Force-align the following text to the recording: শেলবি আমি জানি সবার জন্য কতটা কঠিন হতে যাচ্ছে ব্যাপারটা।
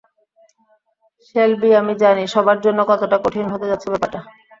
শেলবি 1.27 1.69
আমি 1.75 1.93
জানি 2.01 2.23
সবার 2.33 2.57
জন্য 2.65 2.79
কতটা 2.89 3.17
কঠিন 3.23 3.45
হতে 3.49 3.65
যাচ্ছে 3.71 3.87
ব্যাপারটা। 3.91 4.19